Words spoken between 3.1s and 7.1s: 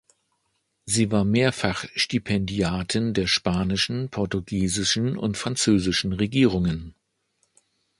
der spanischen, portugiesischen und französischen Regierungen.